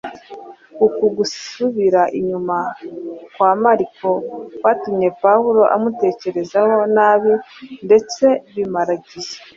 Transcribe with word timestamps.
Uku 0.85 1.05
gusubira 1.17 2.01
inyuma 2.19 2.57
kwa 3.33 3.51
Mariko 3.63 4.09
kwatumye 4.59 5.07
Pawulo 5.23 5.61
amutekerezaho 5.75 6.79
nabi 6.95 7.31
ndetse 7.85 8.25
bimara 8.53 8.91
igihe 8.99 9.33